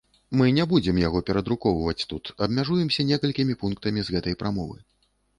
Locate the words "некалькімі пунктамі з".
3.09-4.15